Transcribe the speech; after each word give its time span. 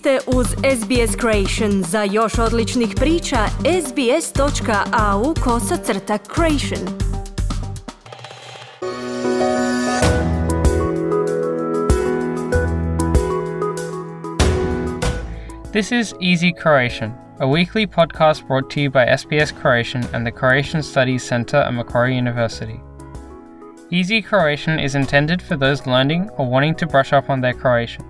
ste 0.00 0.18
uz 0.26 0.46
SBS 0.46 1.16
Creation. 1.20 1.82
Za 1.82 2.02
još 2.02 2.38
odličnih 2.38 2.88
priča, 2.96 3.46
sbs.au 3.86 5.34
kosacrta 5.44 6.18
creation. 6.34 6.80
This 15.72 15.92
is 15.92 16.14
Easy 16.20 16.52
Croatian, 16.62 17.12
a 17.38 17.46
weekly 17.46 17.86
podcast 17.86 18.46
brought 18.46 18.70
to 18.70 18.80
you 18.80 18.90
by 18.90 19.04
SBS 19.18 19.52
Croatian 19.60 20.04
and 20.14 20.26
the 20.26 20.32
Croatian 20.32 20.82
Studies 20.82 21.28
Centre 21.28 21.58
at 21.58 21.74
Macquarie 21.74 22.16
University. 22.16 22.80
Easy 23.90 24.22
Croatian 24.22 24.80
is 24.80 24.94
intended 24.94 25.42
for 25.42 25.56
those 25.56 25.86
learning 25.86 26.30
or 26.38 26.50
wanting 26.50 26.74
to 26.76 26.86
brush 26.86 27.12
up 27.12 27.30
on 27.30 27.40
their 27.40 27.54
Croatian. 27.54 28.09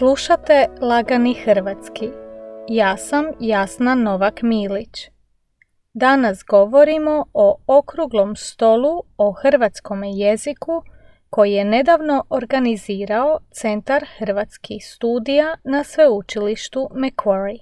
Slušate 0.00 0.66
Lagani 0.80 1.34
Hrvatski. 1.34 2.08
Ja 2.68 2.96
sam 2.96 3.26
Jasna 3.40 3.94
Novak 3.94 4.42
Milić. 4.42 5.10
Danas 5.92 6.44
govorimo 6.48 7.24
o 7.34 7.56
okruglom 7.66 8.36
stolu 8.36 9.02
o 9.16 9.32
hrvatskom 9.32 10.04
jeziku 10.04 10.82
koji 11.30 11.52
je 11.52 11.64
nedavno 11.64 12.24
organizirao 12.30 13.38
Centar 13.50 14.04
hrvatskih 14.18 14.86
studija 14.86 15.56
na 15.64 15.84
sveučilištu 15.84 16.88
Macquarie. 16.94 17.60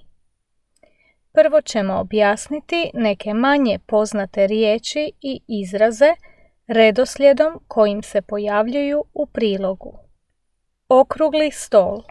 Prvo 1.31 1.61
ćemo 1.61 1.99
objasniti 1.99 2.91
neke 2.93 3.33
manje 3.33 3.79
poznate 3.85 4.47
riječi 4.47 5.11
i 5.21 5.41
izraze 5.47 6.13
redoslijedom 6.67 7.59
kojim 7.67 8.03
se 8.03 8.21
pojavljuju 8.21 9.03
u 9.13 9.25
prilogu. 9.25 9.97
Okrugli 10.89 11.51
stol 11.51 12.01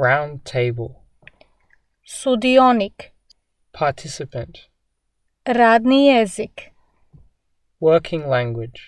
Round 0.00 0.44
table. 0.46 1.02
Sudionik 2.06 3.12
Participant. 3.72 4.58
Radni 5.46 6.06
jezik 6.06 6.72
Working 7.80 8.26
language. 8.26 8.80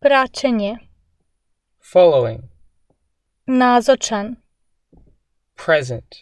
Praćenje 0.00 0.78
Following. 1.92 2.42
Nazočan 3.46 4.36
Present. 5.66 6.14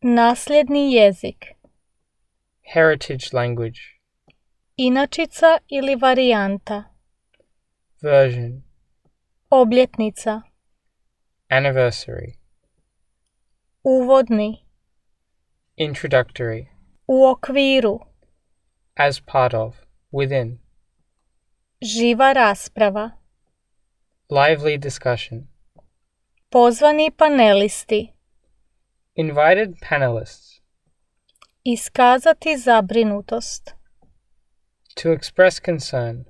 Nasljedni 0.00 0.92
jezik 0.92 1.46
Heritage 2.74 3.26
language. 3.32 3.80
Inačica 4.76 5.58
ili 5.68 5.96
varijanta 5.96 6.84
Version. 8.00 8.62
Obljetnica 9.50 10.42
Anniversary. 11.48 12.41
Uvodni 13.84 14.64
Introductory. 15.76 16.68
U 17.08 17.24
okviru 17.26 17.98
As 18.96 19.20
part 19.20 19.54
of. 19.54 19.74
Within. 20.12 20.58
Živa 21.82 22.32
rasprava 22.32 23.10
Lively 24.30 24.78
discussion. 24.78 25.48
Pozvani 26.50 27.10
panelisti 27.10 28.12
Invited 29.16 29.74
panelists. 29.80 30.60
Iskazati 31.64 32.56
zabrinutost 32.56 33.74
To 34.96 35.12
express 35.12 35.60
concern. 35.60 36.24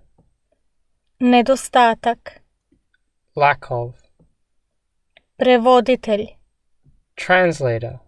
Nedostatak 1.21 2.41
Lack 3.37 3.71
of. 3.71 3.95
Prevoditelj 5.37 6.42
Translator. 7.17 7.99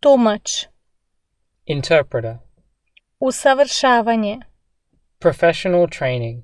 Tumač 0.00 0.66
Interpreter. 1.66 2.38
Usavršavanje 3.20 4.40
Professional 5.18 5.86
training. 5.98 6.42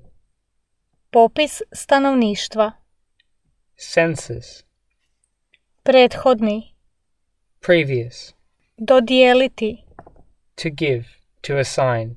Popis 1.11 1.61
stanovništva 1.73 2.71
Census. 3.77 4.63
Prethodni 5.83 6.75
Previous. 7.59 8.33
Dodijeliti 8.77 9.83
To 10.55 10.69
give. 10.69 11.05
To 11.41 11.57
assign. 11.57 12.15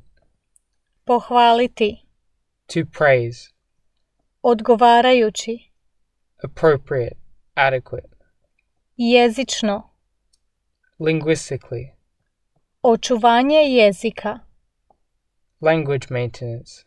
Pohvaliti 1.05 1.97
To 2.67 2.81
praise. 2.99 3.51
Odgovarajući 4.43 5.59
Appropriate. 6.45 7.17
Adequate. 7.55 8.14
Jezično 8.97 9.91
Linguistically. 10.99 11.91
Očuvanje 12.83 13.57
jezika 13.57 14.39
Language 15.61 16.07
maintenance. 16.11 16.85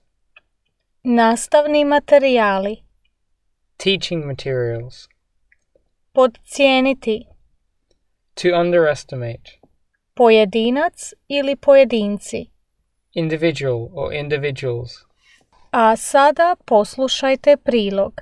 Nastavni 1.03 1.85
materijali 1.85 2.83
Teaching 3.77 4.25
materials. 4.25 5.07
Podcijeniti 6.13 7.25
To 8.33 8.47
underestimate. 8.61 9.59
Pojedinac 10.13 11.13
ili 11.27 11.55
pojedinci 11.55 12.45
Individual 13.13 13.89
or 13.93 14.13
individuals. 14.13 14.91
A 15.71 15.95
sada 15.95 16.55
poslušajte 16.65 17.57
prilog. 17.57 18.13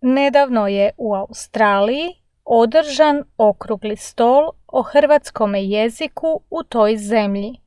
Nedavno 0.00 0.68
je 0.68 0.90
u 0.96 1.14
Australiji 1.14 2.19
održan 2.52 3.24
okrugli 3.36 3.96
stol 3.96 4.50
o 4.66 4.82
hrvatskom 4.82 5.54
jeziku 5.54 6.40
u 6.50 6.62
toj 6.62 6.96
zemlji. 6.96 7.60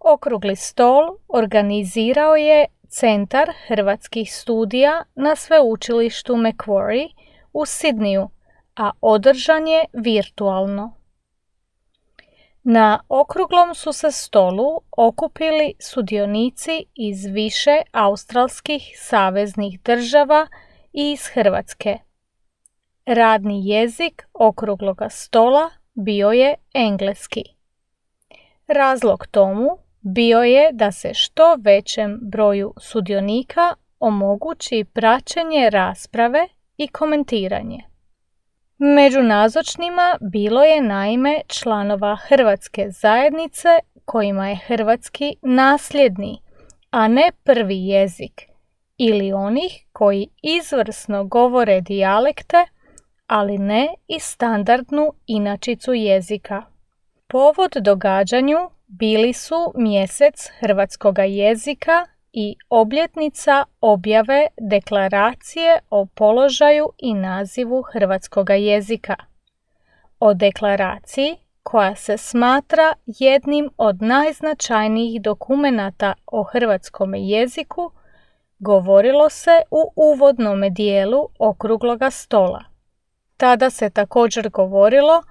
Okrugli 0.00 0.56
stol 0.56 1.16
organizirao 1.28 2.36
je 2.36 2.66
Centar 2.88 3.52
hrvatskih 3.66 4.34
studija 4.34 5.04
na 5.14 5.36
sveučilištu 5.36 6.34
Macquarie 6.34 7.08
u 7.52 7.66
Sidniju, 7.66 8.28
a 8.76 8.90
održan 9.00 9.66
je 9.66 9.84
virtualno. 9.92 10.94
Na 12.62 13.04
okruglom 13.08 13.74
su 13.74 13.92
se 13.92 14.10
stolu 14.10 14.80
okupili 14.96 15.74
sudionici 15.78 16.84
iz 16.94 17.24
više 17.24 17.82
australskih 17.92 18.82
saveznih 18.96 19.80
država 19.82 20.46
i 20.92 21.12
iz 21.12 21.26
Hrvatske. 21.26 21.98
Radni 23.06 23.68
jezik 23.68 24.22
okrugloga 24.32 25.08
stola 25.08 25.70
bio 25.94 26.30
je 26.30 26.54
engleski. 26.74 27.42
Razlog 28.66 29.26
tomu 29.26 29.68
bio 30.00 30.42
je 30.42 30.70
da 30.72 30.92
se 30.92 31.14
što 31.14 31.56
većem 31.64 32.18
broju 32.22 32.74
sudionika 32.80 33.74
omogući 34.00 34.84
praćenje 34.92 35.70
rasprave 35.70 36.48
i 36.76 36.88
komentiranje. 36.88 37.78
Među 38.78 39.22
nazočnima 39.22 40.18
bilo 40.20 40.62
je 40.62 40.80
naime 40.80 41.40
članova 41.46 42.16
Hrvatske 42.16 42.86
zajednice 42.90 43.68
kojima 44.04 44.48
je 44.48 44.56
hrvatski 44.66 45.36
nasljedni, 45.42 46.42
a 46.90 47.08
ne 47.08 47.30
prvi 47.44 47.86
jezik, 47.86 48.42
ili 48.96 49.32
onih 49.32 49.86
koji 49.92 50.28
izvrsno 50.42 51.24
govore 51.24 51.80
dijalekte, 51.80 52.66
ali 53.26 53.58
ne 53.58 53.94
i 54.08 54.20
standardnu 54.20 55.12
inačicu 55.26 55.92
jezika. 55.92 56.62
Povod 57.26 57.70
događanju 57.80 58.58
bili 58.86 59.32
su 59.32 59.72
mjesec 59.74 60.50
hrvatskoga 60.60 61.22
jezika 61.22 62.06
i 62.32 62.56
obljetnica 62.68 63.64
objave 63.80 64.46
deklaracije 64.60 65.78
o 65.90 66.06
položaju 66.06 66.88
i 66.98 67.14
nazivu 67.14 67.82
hrvatskoga 67.82 68.54
jezika. 68.54 69.16
O 70.20 70.34
deklaraciji 70.34 71.36
koja 71.62 71.94
se 71.96 72.16
smatra 72.16 72.92
jednim 73.06 73.70
od 73.76 74.02
najznačajnijih 74.02 75.22
dokumenata 75.22 76.14
o 76.26 76.42
hrvatskom 76.42 77.14
jeziku 77.14 77.90
govorilo 78.58 79.30
se 79.30 79.62
u 79.70 79.92
uvodnom 79.96 80.74
dijelu 80.74 81.28
okrugloga 81.38 82.10
stola. 82.10 82.71
Tada 83.42 83.70
se 83.70 83.90
također 83.90 84.48
govorilo 84.48 85.22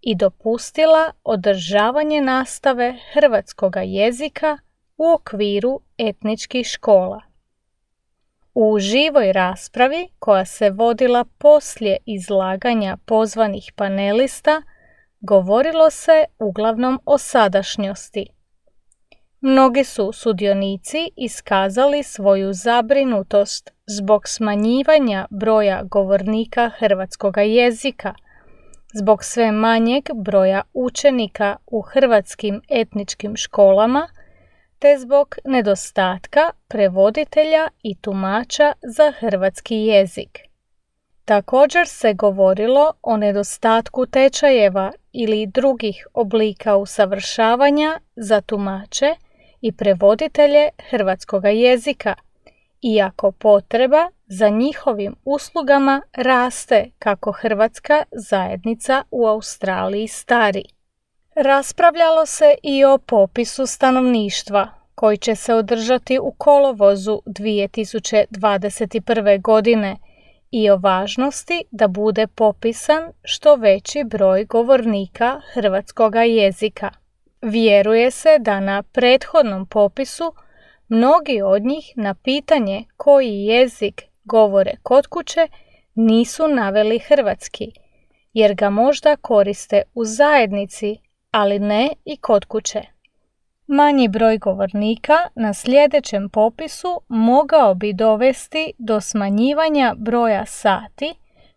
i 0.00 0.14
dopustila 0.14 1.12
održavanje 1.24 2.20
nastave 2.20 2.94
hrvatskoga 3.12 3.80
jezika 3.80 4.58
u 4.96 5.12
okviru 5.12 5.80
etničkih 5.98 6.66
škola. 6.66 7.20
U 8.54 8.78
živoj 8.78 9.32
raspravi 9.32 10.08
koja 10.18 10.44
se 10.44 10.70
vodila 10.70 11.24
poslije 11.38 11.96
izlaganja 12.06 12.96
pozvanih 13.06 13.72
panelista 13.76 14.62
govorilo 15.26 15.90
se 15.90 16.24
uglavnom 16.38 17.00
o 17.04 17.18
sadašnjosti. 17.18 18.26
Mnogi 19.40 19.84
su 19.84 20.12
sudionici 20.12 21.10
iskazali 21.16 22.02
svoju 22.02 22.52
zabrinutost 22.52 23.70
zbog 23.86 24.28
smanjivanja 24.28 25.26
broja 25.30 25.82
govornika 25.82 26.70
hrvatskoga 26.78 27.40
jezika, 27.40 28.14
zbog 28.94 29.24
sve 29.24 29.52
manjeg 29.52 30.04
broja 30.14 30.62
učenika 30.74 31.56
u 31.66 31.80
hrvatskim 31.80 32.60
etničkim 32.68 33.36
školama– 33.36 34.08
te 34.84 34.98
zbog 34.98 35.36
nedostatka 35.44 36.50
prevoditelja 36.68 37.68
i 37.82 37.94
tumača 38.00 38.72
za 38.96 39.12
hrvatski 39.18 39.74
jezik. 39.74 40.38
Također 41.24 41.88
se 41.88 42.14
govorilo 42.14 42.92
o 43.02 43.16
nedostatku 43.16 44.06
tečajeva 44.06 44.92
ili 45.12 45.46
drugih 45.46 46.06
oblika 46.14 46.76
usavršavanja 46.76 48.00
za 48.16 48.40
tumače 48.40 49.14
i 49.60 49.72
prevoditelje 49.72 50.68
hrvatskoga 50.90 51.48
jezika, 51.48 52.14
iako 52.82 53.32
potreba 53.32 54.10
za 54.26 54.48
njihovim 54.48 55.14
uslugama 55.24 56.02
raste 56.12 56.90
kako 56.98 57.32
hrvatska 57.32 58.04
zajednica 58.12 59.02
u 59.10 59.26
Australiji 59.26 60.08
stari. 60.08 60.64
Raspravljalo 61.34 62.26
se 62.26 62.54
i 62.62 62.84
o 62.84 62.98
popisu 62.98 63.66
stanovništva 63.66 64.68
koji 64.94 65.18
će 65.18 65.34
se 65.34 65.54
održati 65.54 66.18
u 66.18 66.34
kolovozu 66.38 67.20
2021. 67.26 69.42
godine 69.42 69.96
i 70.56 70.70
o 70.70 70.76
važnosti 70.76 71.64
da 71.70 71.88
bude 71.88 72.26
popisan 72.26 73.12
što 73.24 73.54
veći 73.56 74.04
broj 74.04 74.44
govornika 74.44 75.40
hrvatskoga 75.52 76.22
jezika. 76.22 76.90
Vjeruje 77.42 78.10
se 78.10 78.38
da 78.40 78.60
na 78.60 78.82
prethodnom 78.82 79.66
popisu 79.66 80.32
mnogi 80.88 81.42
od 81.42 81.62
njih 81.62 81.92
na 81.96 82.14
pitanje 82.14 82.84
koji 82.96 83.44
jezik 83.44 84.02
govore 84.24 84.72
kod 84.82 85.06
kuće 85.06 85.48
nisu 85.94 86.48
naveli 86.48 86.98
hrvatski, 86.98 87.72
jer 88.32 88.54
ga 88.54 88.70
možda 88.70 89.16
koriste 89.16 89.82
u 89.94 90.04
zajednici 90.04 90.96
ali 91.30 91.58
ne 91.58 91.90
i 92.04 92.16
kod 92.16 92.44
kuće. 92.44 92.93
Manji 93.66 94.08
broj 94.08 94.38
govornika 94.38 95.14
na 95.34 95.54
sljedećem 95.54 96.28
popisu 96.28 97.00
mogao 97.08 97.74
bi 97.74 97.92
dovesti 97.92 98.72
do 98.78 99.00
smanjivanja 99.00 99.94
broja 99.98 100.46
sati 100.46 101.14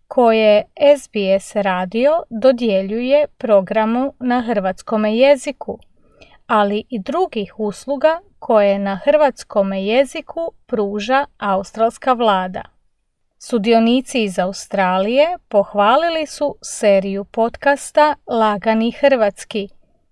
koje 0.08 0.64
SBS 0.98 1.56
radio 1.56 2.12
dodjeljuje 2.30 3.28
programu 3.38 4.14
na 4.20 4.42
hrvatskom 4.42 5.06
jeziku, 5.06 5.80
ali 6.46 6.84
i 6.90 7.00
drugih 7.00 7.54
usluga 7.60 8.20
koje 8.40 8.80
na 8.80 8.96
hrvatskom 8.96 9.74
jeziku 9.74 10.52
pruža 10.66 11.26
australska 11.38 12.14
vlada. 12.14 12.62
Sudionici 13.40 14.24
iz 14.24 14.40
Australije 14.40 15.38
pohvalili 15.48 16.26
su 16.26 16.56
seriju 16.62 17.26
podcasta 17.26 18.16
Lagani 18.28 18.92
Hrvatski 18.92 19.70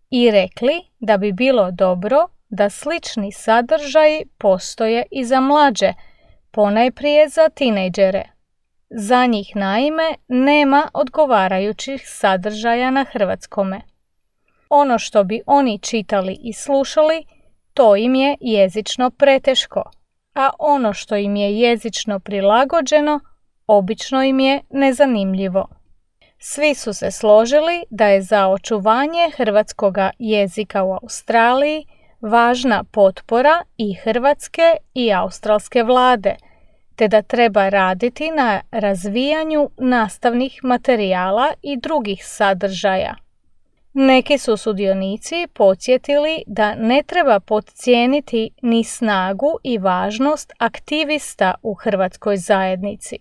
i 0.09 0.31
rekli 0.31 0.81
da 0.99 1.17
bi 1.17 1.31
bilo 1.31 1.71
dobro 1.71 2.27
da 2.49 2.69
slični 2.69 3.31
sadržaji 3.31 4.25
postoje 4.37 5.05
i 5.11 5.25
za 5.25 5.39
mlađe, 5.39 5.93
ponajprije 6.51 7.29
za 7.29 7.49
tinejdžere. 7.49 8.23
Za 8.89 9.25
njih 9.25 9.55
naime 9.55 10.15
nema 10.27 10.89
odgovarajućih 10.93 12.03
sadržaja 12.05 12.91
na 12.91 13.05
hrvatskome. 13.11 13.81
Ono 14.69 14.99
što 14.99 15.23
bi 15.23 15.41
oni 15.45 15.79
čitali 15.79 16.37
i 16.41 16.53
slušali, 16.53 17.25
to 17.73 17.95
im 17.95 18.15
je 18.15 18.37
jezično 18.39 19.09
preteško– 19.09 19.83
a 20.35 20.49
ono 20.59 20.93
što 20.93 21.15
im 21.15 21.35
je 21.35 21.59
jezično 21.59 22.19
prilagođeno 22.19 23.19
obično 23.67 24.23
im 24.23 24.39
je 24.39 24.61
nezanimljivo. 24.69 25.67
Svi 26.47 26.75
su 26.75 26.93
se 26.93 27.11
složili 27.11 27.83
da 27.89 28.07
je 28.07 28.21
za 28.21 28.47
očuvanje 28.47 29.31
hrvatskoga 29.37 30.11
jezika 30.19 30.83
u 30.83 30.93
Australiji 30.93 31.85
važna 32.21 32.83
potpora 32.83 33.63
i 33.77 33.93
hrvatske 33.93 34.75
i 34.93 35.13
australske 35.13 35.83
vlade, 35.83 36.35
te 36.95 37.07
da 37.07 37.21
treba 37.21 37.69
raditi 37.69 38.31
na 38.31 38.61
razvijanju 38.71 39.69
nastavnih 39.77 40.59
materijala 40.63 41.53
i 41.61 41.77
drugih 41.77 42.25
sadržaja 42.25 43.15
neki 43.95 44.37
su 44.37 44.57
sudionici 44.57 45.47
podsjetili 45.53 46.43
da 46.47 46.75
ne 46.75 47.03
treba 47.07 47.39
podcijeniti 47.39 48.49
ni 48.61 48.83
snagu 48.83 49.57
i 49.63 49.77
važnost 49.77 50.53
aktivista 50.57 51.55
u 51.61 51.73
hrvatskoj 51.73 52.37
zajednici. 52.37 53.17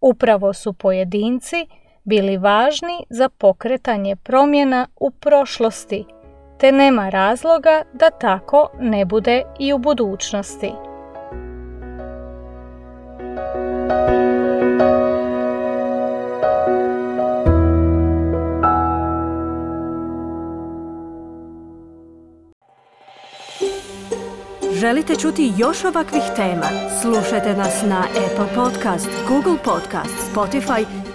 Upravo 0.00 0.52
su 0.52 0.72
pojedinci 0.72 1.66
bili 2.04 2.36
važni 2.36 3.04
za 3.10 3.28
pokretanje 3.28 4.16
promjena 4.16 4.86
u 4.96 5.10
prošlosti, 5.10 6.04
te 6.58 6.72
nema 6.72 7.08
razloga 7.08 7.82
da 7.92 8.10
tako 8.10 8.70
ne 8.80 9.04
bude 9.04 9.42
i 9.58 9.72
u 9.72 9.78
budućnosti. 9.78 10.72
Želite 24.80 25.16
čuti 25.16 25.52
još 25.56 25.84
ovakvih 25.84 26.22
tema? 26.36 26.66
Slušajte 27.02 27.54
nas 27.54 27.82
na 27.82 28.04
Apple 28.26 28.54
Podcast, 28.54 29.08
Google 29.28 29.56
Podcast, 29.64 30.34
Spotify 30.34 30.84